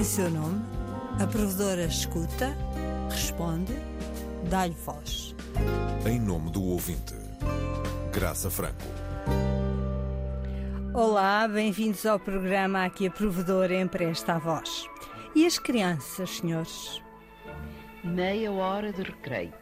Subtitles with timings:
[0.00, 0.64] Em seu nome,
[1.22, 2.56] a provedora escuta,
[3.10, 3.74] responde,
[4.48, 5.36] dá-lhe voz.
[6.06, 7.12] Em nome do ouvinte,
[8.10, 8.80] Graça Franco.
[10.94, 14.86] Olá, bem-vindos ao programa Aqui a Provedora Empresta a Voz.
[15.34, 17.02] E as crianças, senhores?
[18.02, 19.52] Meia hora de recreio.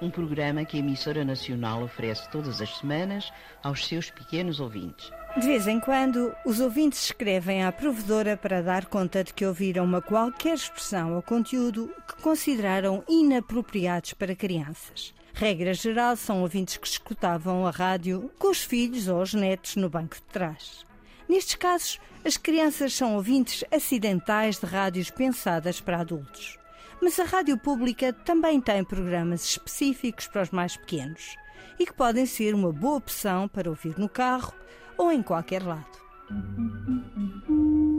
[0.00, 3.30] Um programa que a emissora nacional oferece todas as semanas
[3.62, 5.10] aos seus pequenos ouvintes.
[5.38, 9.84] De vez em quando, os ouvintes escrevem à provedora para dar conta de que ouviram
[9.84, 15.14] uma qualquer expressão ou conteúdo que consideraram inapropriados para crianças.
[15.32, 19.88] Regra geral, são ouvintes que escutavam a rádio com os filhos ou os netos no
[19.88, 20.84] banco de trás.
[21.28, 26.58] Nestes casos, as crianças são ouvintes acidentais de rádios pensadas para adultos.
[27.00, 31.36] Mas a rádio pública também tem programas específicos para os mais pequenos
[31.78, 34.52] e que podem ser uma boa opção para ouvir no carro
[34.98, 35.86] ou em qualquer lado.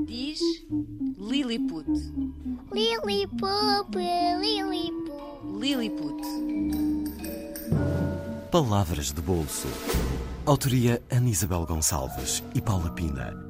[0.06, 0.40] Diz
[1.18, 1.88] Lilliput.
[2.72, 3.96] Lilliput,
[4.40, 5.60] Lilliput.
[5.60, 6.22] Lilliput.
[8.52, 9.68] Palavras de bolso.
[10.46, 13.49] Autoria Ana Isabel Gonçalves e Paula Pina.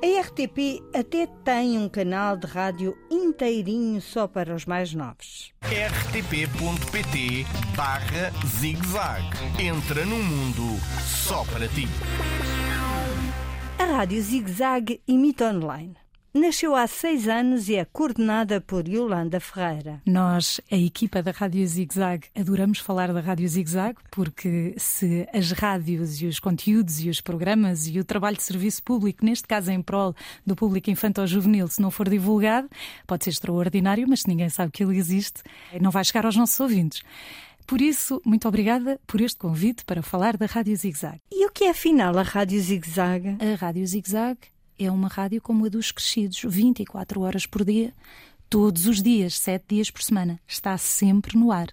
[0.00, 5.52] A RTP até tem um canal de rádio inteirinho só para os mais novos.
[5.62, 7.44] rtp.pt
[7.76, 9.24] barra zigzag.
[9.58, 10.62] Entra num mundo
[11.02, 11.88] só para ti.
[13.76, 15.96] A Rádio Zig Zag imita online.
[16.34, 20.02] Nasceu há seis anos e é coordenada por Yolanda Ferreira.
[20.04, 25.26] Nós, a equipa da Rádio Zig Zag, adoramos falar da Rádio Zig Zag porque se
[25.32, 29.48] as rádios e os conteúdos e os programas e o trabalho de serviço público, neste
[29.48, 30.14] caso em prol
[30.46, 32.68] do público infantil-juvenil, se não for divulgado,
[33.06, 35.42] pode ser extraordinário, mas se ninguém sabe que ele existe,
[35.80, 37.00] não vai chegar aos nossos ouvintes.
[37.66, 41.20] Por isso, muito obrigada por este convite para falar da Rádio Zig Zag.
[41.32, 43.36] E o que é afinal a Rádio Zig Zag?
[43.40, 44.38] A Rádio Zig Zag
[44.78, 47.92] é uma rádio como a dos crescidos, 24 horas por dia,
[48.48, 50.40] todos os dias, 7 dias por semana.
[50.46, 51.68] Está sempre no ar.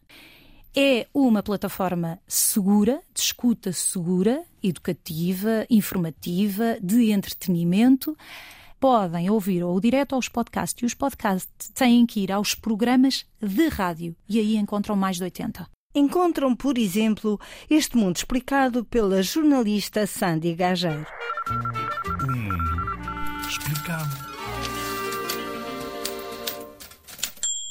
[0.75, 8.17] É uma plataforma segura, de escuta segura, educativa, informativa, de entretenimento.
[8.77, 13.69] Podem ouvir ou direto aos podcasts e os podcasts têm que ir aos programas de
[13.69, 15.65] rádio e aí encontram mais de 80.
[15.95, 21.07] Encontram, por exemplo, este mundo explicado pela jornalista Sandy Gageiro.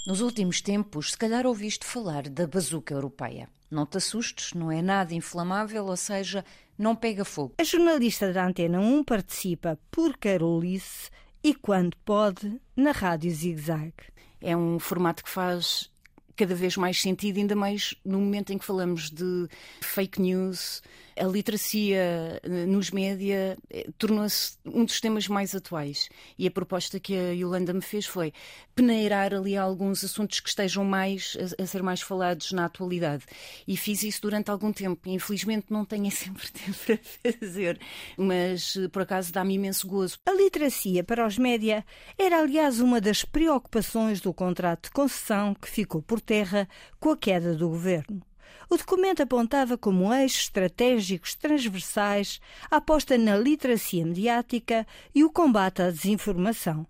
[0.06, 3.48] Nos últimos tempos, se calhar ouviste falar da bazuca europeia.
[3.70, 6.44] Não te assustes, não é nada inflamável, ou seja,
[6.78, 7.54] não pega fogo.
[7.58, 11.10] A jornalista da Antena 1 participa por Carolice
[11.42, 13.94] e, quando pode, na Rádio Zig Zag.
[14.41, 15.91] É um formato que faz
[16.37, 19.49] cada vez mais sentido, ainda mais no momento em que falamos de
[19.81, 20.83] fake news.
[21.17, 26.09] A literacia eh, nos média eh, tornou-se um dos temas mais atuais.
[26.37, 28.33] E a proposta que a Yolanda me fez foi
[28.75, 33.25] peneirar ali alguns assuntos que estejam mais a, ser mais falados na atualidade.
[33.66, 35.09] E fiz isso durante algum tempo.
[35.09, 37.78] Infelizmente não tenho sempre tempo para fazer,
[38.16, 40.19] mas eh, por acaso dá-me imenso gozo.
[40.27, 41.84] A literacia para os média
[42.19, 46.68] era, aliás, uma das preocupações do contrato de concessão que ficou por terra
[46.98, 48.22] com a queda do governo.
[48.70, 52.40] O documento apontava como eixos estratégicos transversais
[52.70, 56.86] a aposta na literacia mediática e o combate à desinformação.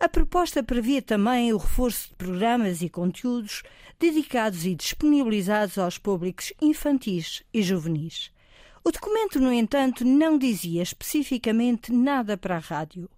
[0.00, 3.62] A proposta previa também o reforço de programas e conteúdos
[3.98, 8.32] dedicados e disponibilizados aos públicos infantis e juvenis.
[8.82, 13.08] O documento, no entanto, não dizia especificamente nada para a rádio.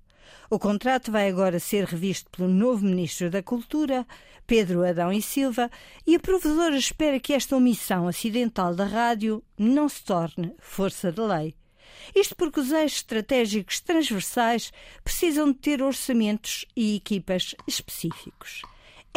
[0.51, 4.07] O contrato vai agora ser revisto pelo novo Ministro da Cultura,
[4.47, 5.71] Pedro Adão e Silva,
[6.07, 11.21] e a provedora espera que esta omissão acidental da rádio não se torne força de
[11.21, 11.55] lei.
[12.15, 14.73] Isto porque os eixos estratégicos transversais
[15.03, 18.63] precisam de ter orçamentos e equipas específicos.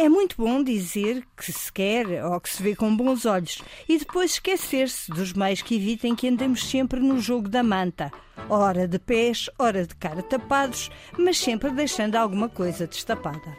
[0.00, 3.98] É muito bom dizer que se quer ou que se vê com bons olhos e
[3.98, 8.10] depois esquecer-se dos meios que evitem que andemos sempre no jogo da manta,
[8.48, 13.54] ora de pés, ora de cara tapados, mas sempre deixando alguma coisa destapada.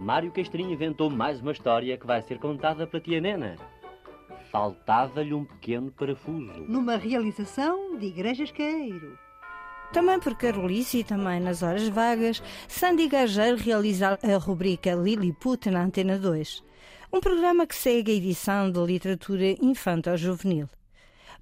[0.00, 3.54] Mário Castrinho inventou mais uma história que vai ser contada pela tia Nena.
[4.50, 6.64] Faltava-lhe um pequeno parafuso.
[6.66, 9.29] Numa realização de Igrejas Queiro.
[9.92, 15.82] Também por Carolice e também nas horas vagas, Sandy Gageiro realiza a rubrica Lilliput na
[15.82, 16.62] Antena 2,
[17.12, 20.68] um programa que segue a edição de literatura infanto-juvenil.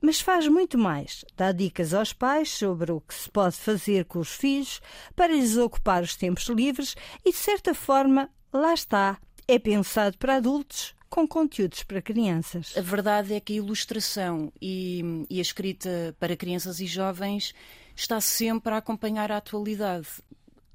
[0.00, 1.26] Mas faz muito mais.
[1.36, 4.80] Dá dicas aos pais sobre o que se pode fazer com os filhos
[5.14, 10.36] para lhes ocupar os tempos livres e, de certa forma, lá está, é pensado para
[10.36, 12.74] adultos com conteúdos para crianças.
[12.76, 17.54] A verdade é que a ilustração e, e a escrita para crianças e jovens
[18.00, 20.08] está sempre a acompanhar a atualidade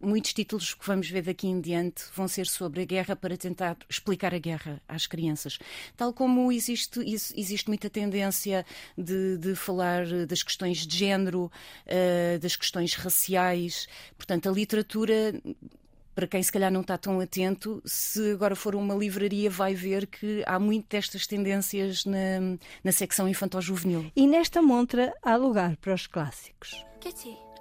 [0.03, 3.77] muitos títulos que vamos ver daqui em diante vão ser sobre a guerra para tentar
[3.89, 5.57] explicar a guerra às crianças.
[5.95, 8.65] Tal como existe, existe muita tendência
[8.97, 11.49] de, de falar das questões de género,
[11.85, 13.87] uh, das questões raciais.
[14.17, 15.33] Portanto, a literatura
[16.15, 20.07] para quem se calhar não está tão atento, se agora for uma livraria, vai ver
[20.07, 24.11] que há muito destas tendências na, na secção infantil-juvenil.
[24.15, 26.85] E nesta montra há lugar para os clássicos.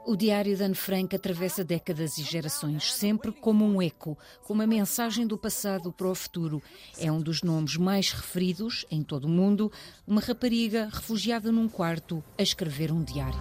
[0.04, 4.66] O Diário de Anne Frank atravessa décadas e gerações, sempre como um eco, com uma
[4.66, 6.60] mensagem do passado para o futuro.
[6.98, 9.70] É um dos nomes mais referidos em todo o mundo,
[10.04, 13.38] uma rapariga refugiada num quarto a escrever um diário.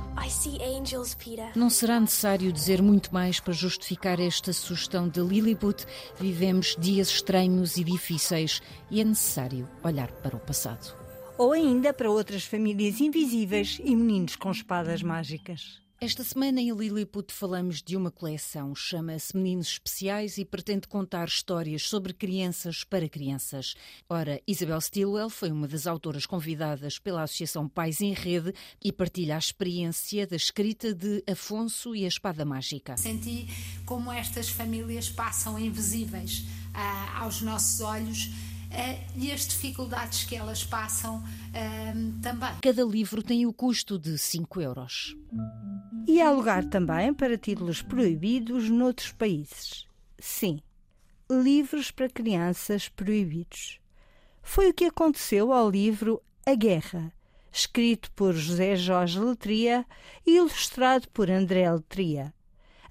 [0.62, 1.18] Angels,
[1.56, 5.84] Não será necessário dizer muito mais para justificar esta sugestão de Lilliput.
[6.20, 8.62] Vivemos dias estranhos e difíceis
[8.92, 10.96] e é necessário olhar para o passado.
[11.40, 15.81] Ou ainda para outras famílias invisíveis e meninos com espadas mágicas.
[16.04, 21.84] Esta semana em Lilliput falamos de uma coleção, chama-se Meninos Especiais e pretende contar histórias
[21.84, 23.76] sobre crianças para crianças.
[24.10, 28.52] Ora, Isabel Stilwell foi uma das autoras convidadas pela Associação Pais em Rede
[28.84, 32.98] e partilha a experiência da escrita de Afonso e a Espada Mágica.
[32.98, 33.48] Senti
[33.86, 38.26] como estas famílias passam invisíveis ah, aos nossos olhos
[38.72, 42.56] uh, e as dificuldades que elas passam uh, também.
[42.62, 45.16] Cada livro tem o custo de 5 euros.
[46.08, 49.88] E há lugar também para títulos proibidos noutros países.
[50.20, 50.62] Sim,
[51.30, 53.80] livros para crianças proibidos.
[54.42, 57.14] Foi o que aconteceu ao livro A Guerra,
[57.52, 59.86] escrito por José Jorge Letria
[60.26, 62.34] e ilustrado por André Letria.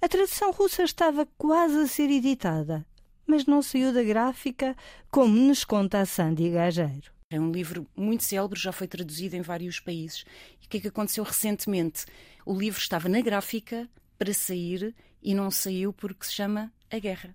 [0.01, 2.87] A tradução russa estava quase a ser editada,
[3.27, 4.75] mas não saiu da gráfica,
[5.11, 7.20] como nos conta a Sandy Gageiro.
[7.33, 10.25] É um livro muito célebre, já foi traduzido em vários países.
[10.61, 12.05] E o que é que aconteceu recentemente?
[12.45, 13.89] O livro estava na gráfica
[14.19, 14.93] para sair
[15.23, 17.33] e não saiu porque se chama A Guerra.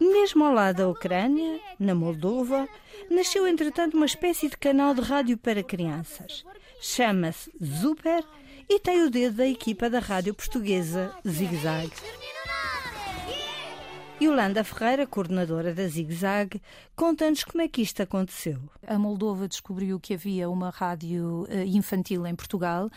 [0.00, 2.66] Mesmo ao lado da Ucrânia, na Moldova,
[3.10, 6.46] nasceu entretanto uma espécie de canal de rádio para crianças.
[6.80, 8.24] Chama-se Super
[8.70, 11.90] e tem o dedo da equipa da rádio portuguesa Zig Zag.
[14.22, 16.60] Yolanda Ferreira, coordenadora da Zig Zag,
[16.94, 18.60] conta-nos como é que isto aconteceu.
[18.86, 22.90] A Moldova descobriu que havia uma rádio eh, infantil em Portugal,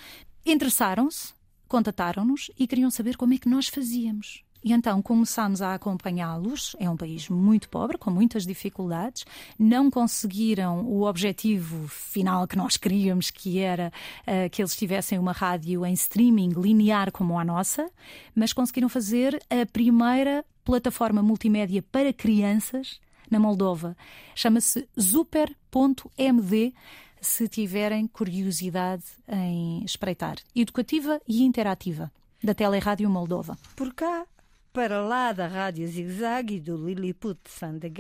[0.46, 1.34] interessaram-se,
[1.66, 4.44] contataram-nos e queriam saber como é que nós fazíamos.
[4.62, 6.76] E então começámos a acompanhá-los.
[6.78, 9.26] É um país muito pobre, com muitas dificuldades.
[9.60, 13.92] Não conseguiram o objetivo final que nós queríamos, que era
[14.22, 17.90] uh, que eles tivessem uma rádio em streaming linear como a nossa,
[18.34, 23.00] mas conseguiram fazer a primeira plataforma multimédia para crianças
[23.30, 23.96] na Moldova.
[24.36, 26.74] Chama-se super.md
[27.22, 30.38] se tiverem curiosidade em espreitar.
[30.56, 32.12] Educativa e interativa,
[32.44, 33.58] da Telerádio Moldova.
[33.76, 34.26] Por cá
[34.74, 37.40] para lá da Rádio Zig Zag e do Lilliput
[37.80, 37.92] de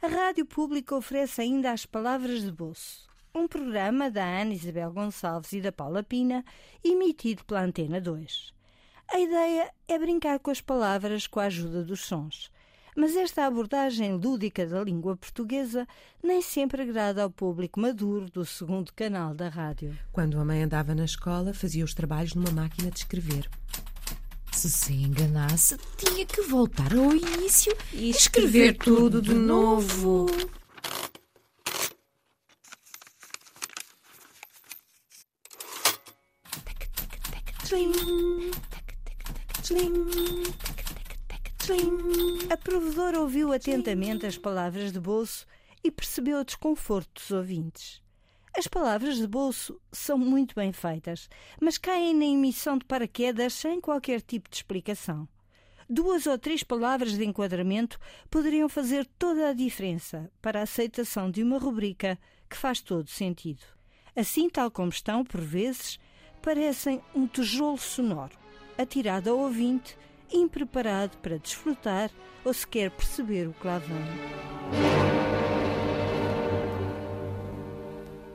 [0.00, 5.52] a Rádio Pública oferece ainda as Palavras de Bolso, um programa da Ana Isabel Gonçalves
[5.52, 6.42] e da Paula Pina,
[6.82, 8.57] emitido pela Antena 2.
[9.10, 12.50] A ideia é brincar com as palavras com a ajuda dos sons.
[12.94, 15.86] Mas esta abordagem lúdica da língua portuguesa
[16.22, 19.96] nem sempre agrada ao público maduro do segundo canal da rádio.
[20.12, 23.48] Quando a mãe andava na escola, fazia os trabalhos numa máquina de escrever.
[24.52, 30.26] Se se enganasse, tinha que voltar ao início e escrever tudo de novo.
[42.50, 45.46] A provedora ouviu atentamente as palavras de bolso
[45.84, 48.00] e percebeu o desconforto dos ouvintes.
[48.56, 51.28] As palavras de bolso são muito bem feitas,
[51.60, 55.28] mas caem na emissão de paraquedas sem qualquer tipo de explicação.
[55.88, 57.98] Duas ou três palavras de enquadramento
[58.30, 63.62] poderiam fazer toda a diferença para a aceitação de uma rubrica que faz todo sentido.
[64.16, 66.00] Assim, tal como estão, por vezes,
[66.40, 68.36] parecem um tijolo sonoro,
[68.78, 69.98] atirado ao ouvinte,
[70.32, 72.10] impreparado para desfrutar
[72.44, 73.98] ou sequer perceber o que lá vem.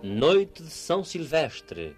[0.04, 1.96] Noite de São Silvestre.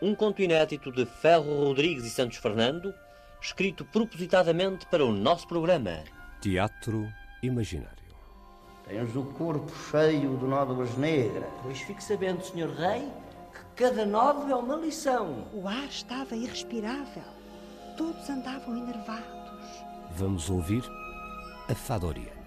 [0.00, 2.92] Um conto inédito de Ferro Rodrigues e Santos Fernando,
[3.40, 6.02] escrito propositadamente para o nosso programa.
[6.40, 7.08] Teatro
[7.40, 8.02] Imaginário.
[8.84, 11.48] Tens o corpo cheio de nódoas negras.
[11.62, 12.70] Pois fique sabendo, Sr.
[12.76, 13.08] Rei,
[13.52, 15.48] que cada nódoa é uma lição.
[15.54, 17.41] O ar estava irrespirável.
[18.02, 19.84] Todos andavam enervados.
[20.16, 20.82] Vamos ouvir
[21.68, 22.42] a Fadoriana.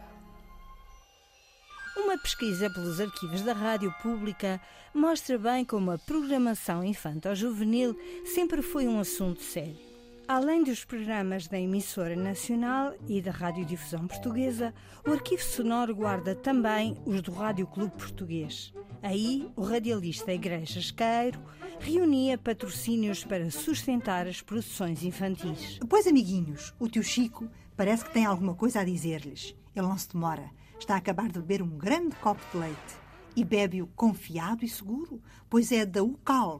[1.95, 4.59] uma Uma pesquisa pelos arquivos da Rádio Pública
[4.93, 9.79] mostra bem como a programação infanto-juvenil sempre foi um assunto sério.
[10.27, 14.73] Além dos programas da emissora nacional e da radiodifusão portuguesa,
[15.07, 18.73] o arquivo sonoro guarda também os do Rádio Clube Português.
[19.05, 21.39] Aí, o radialista Igreja Esqueiro
[21.79, 25.77] reunia patrocínios para sustentar as produções infantis.
[25.87, 27.47] Pois, amiguinhos, o tio Chico
[27.77, 29.55] parece que tem alguma coisa a dizer-lhes.
[29.75, 30.49] Ele não se demora.
[30.79, 32.97] Está a acabar de beber um grande copo de leite.
[33.35, 36.57] E bebe-o confiado e seguro, pois é da UCAL.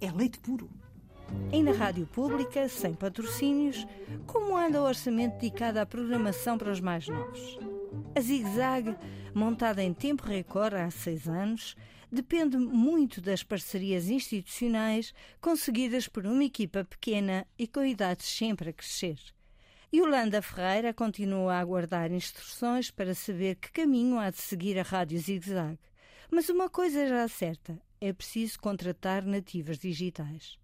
[0.00, 0.68] É leite puro.
[1.52, 3.86] E na rádio pública, sem patrocínios,
[4.26, 7.56] como anda o orçamento dedicado à programação para os mais novos?
[8.16, 8.96] A Zig Zag,
[9.34, 11.74] montada em tempo recorde há seis anos,
[12.10, 18.72] depende muito das parcerias institucionais conseguidas por uma equipa pequena e com idades sempre a
[18.72, 19.18] crescer.
[19.92, 25.18] Yolanda Ferreira continua a aguardar instruções para saber que caminho há de seguir a Rádio
[25.18, 25.78] Zig Zag.
[26.30, 30.58] Mas uma coisa já certa: é preciso contratar nativas digitais.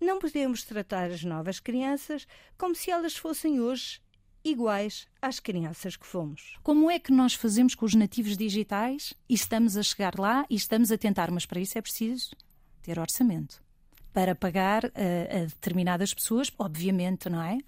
[0.00, 2.26] Não podemos tratar as novas crianças
[2.58, 4.00] como se elas fossem hoje
[4.44, 6.56] iguais às crianças que fomos.
[6.62, 10.54] Como é que nós fazemos com os nativos digitais e estamos a chegar lá e
[10.54, 12.36] estamos a tentar, mas para isso é preciso
[12.82, 13.62] ter orçamento
[14.12, 14.90] para pagar uh,
[15.42, 17.58] a determinadas pessoas, obviamente, não é?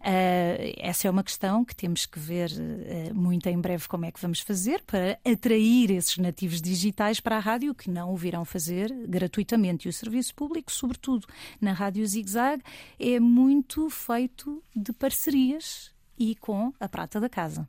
[0.00, 4.12] Uh, essa é uma questão que temos que ver uh, muito em breve como é
[4.12, 8.44] que vamos fazer para atrair esses nativos digitais para a rádio que não o virão
[8.44, 9.86] fazer gratuitamente.
[9.86, 11.26] E o serviço público, sobretudo
[11.60, 12.62] na Rádio Zig Zag,
[12.98, 17.68] é muito feito de parcerias e com a prata da casa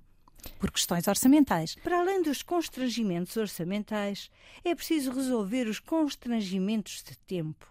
[0.57, 1.75] por questões orçamentais.
[1.83, 4.29] Para além dos constrangimentos orçamentais,
[4.63, 7.67] é preciso resolver os constrangimentos de tempo.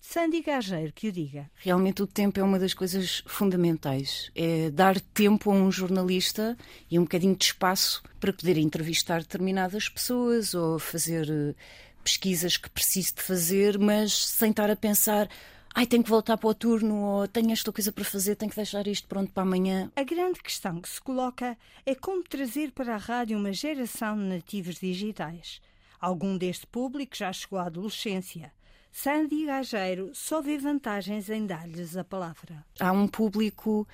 [0.00, 1.50] Sandy Gageiro que o diga.
[1.56, 4.30] Realmente o tempo é uma das coisas fundamentais.
[4.36, 6.56] É dar tempo a um jornalista
[6.88, 11.54] e um bocadinho de espaço para poder entrevistar determinadas pessoas ou fazer eh,
[12.04, 15.28] pesquisas que preciso de fazer, mas sem estar a pensar
[15.76, 18.56] ai, tenho que voltar para o turno, ou tenho esta coisa para fazer, tenho que
[18.56, 19.92] deixar isto pronto para amanhã.
[19.94, 24.24] A grande questão que se coloca é como trazer para a rádio uma geração de
[24.24, 25.60] nativos digitais.
[26.00, 28.50] Algum deste público já chegou à adolescência.
[28.90, 32.64] Sandy Gageiro só vê vantagens em dar-lhes a palavra.
[32.80, 33.86] Há um público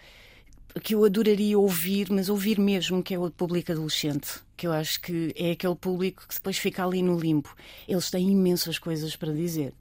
[0.84, 5.00] que eu adoraria ouvir, mas ouvir mesmo, que é o público adolescente, que eu acho
[5.00, 7.52] que é aquele público que depois fica ali no limpo.
[7.88, 9.74] Eles têm imensas coisas para dizer.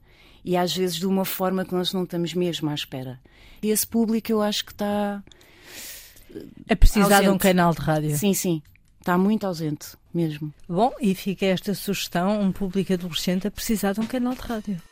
[0.44, 3.20] E às vezes de uma forma que nós não estamos mesmo à espera.
[3.62, 5.22] E esse público eu acho que está.
[6.68, 7.22] A precisar ausente.
[7.22, 8.16] de um canal de rádio.
[8.16, 8.62] Sim, sim.
[8.98, 10.52] Está muito ausente, mesmo.
[10.68, 14.82] Bom, e fica esta sugestão: um público adolescente a precisar de um canal de rádio.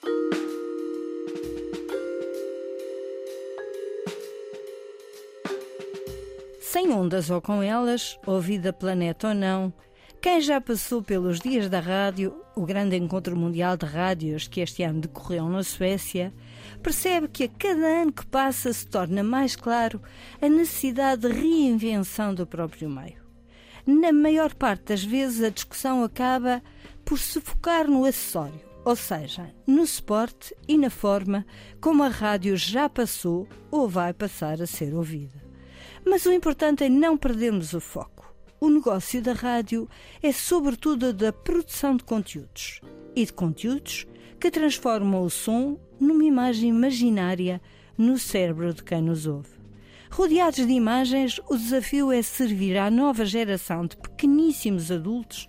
[6.61, 9.73] Sem ondas ou com elas, ouvida planeta ou não,
[10.21, 14.83] quem já passou pelos dias da rádio, o grande encontro mundial de rádios que este
[14.83, 16.31] ano decorreu na Suécia,
[16.83, 20.03] percebe que a cada ano que passa se torna mais claro
[20.41, 23.23] a necessidade de reinvenção do próprio meio.
[23.87, 26.63] Na maior parte das vezes, a discussão acaba
[27.03, 31.47] por se focar no acessório, ou seja, no suporte e na forma
[31.81, 35.43] como a rádio já passou ou vai passar a ser ouvida.
[36.05, 38.10] Mas o importante é não perdermos o foco.
[38.61, 39.89] O negócio da rádio
[40.23, 42.83] é sobretudo da produção de conteúdos
[43.17, 44.07] e de conteúdos
[44.39, 47.59] que transformam o som numa imagem imaginária
[47.97, 49.49] no cérebro de quem nos ouve.
[50.11, 55.49] Rodeados de imagens, o desafio é servir à nova geração de pequeníssimos adultos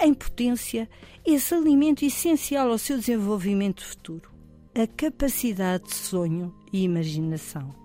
[0.00, 0.88] em potência
[1.26, 4.30] esse alimento essencial ao seu desenvolvimento futuro,
[4.76, 7.83] a capacidade de sonho e imaginação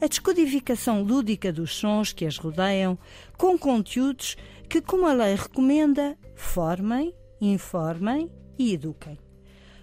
[0.00, 2.98] a descodificação lúdica dos sons que as rodeiam,
[3.36, 4.36] com conteúdos
[4.68, 9.18] que, como a lei recomenda, formem, informem e eduquem.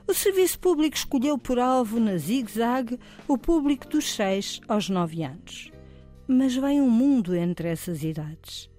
[0.07, 2.97] O Serviço Público escolheu por alvo na Zig-Zag
[3.27, 5.71] o público dos 6 aos 9 anos.
[6.27, 8.69] Mas vem um mundo entre essas idades.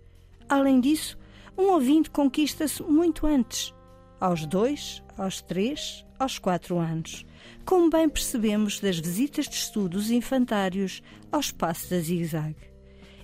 [0.49, 1.19] Além disso,
[1.57, 3.75] um ouvinte conquista-se muito antes,
[4.19, 7.25] aos 2, aos 3, aos 4 anos
[7.65, 12.57] como bem percebemos das visitas de estudos infantários ao espaço da Zig-Zag.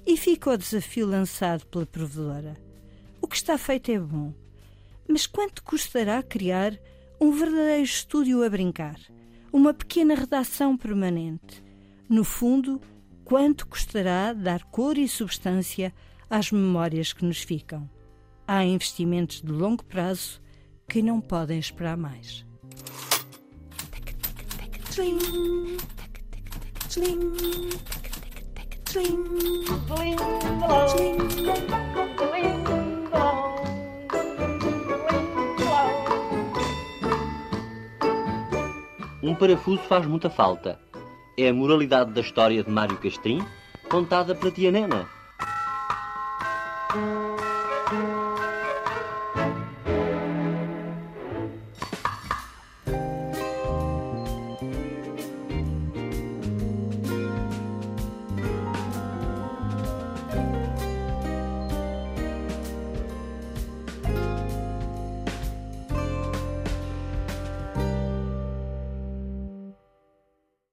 [0.06, 2.54] E fica o desafio lançado pela provedora.
[3.22, 4.34] O que está feito é bom,
[5.08, 6.78] mas quanto custará criar
[7.18, 9.00] um verdadeiro estúdio a brincar?
[9.50, 11.64] Uma pequena redação permanente?
[12.06, 12.78] No fundo,
[13.24, 15.90] quanto custará dar cor e substância
[16.28, 17.88] às memórias que nos ficam?
[18.46, 20.38] Há investimentos de longo prazo
[20.86, 22.44] que não podem esperar mais.
[39.20, 40.78] Um parafuso faz muita falta.
[41.36, 43.44] É a moralidade da história de Mário Castrim,
[43.88, 45.13] contada pela tia Nena.